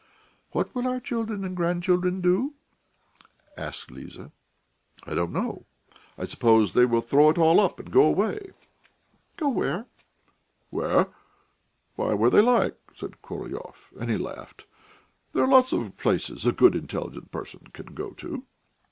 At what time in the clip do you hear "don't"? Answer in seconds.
5.13-5.31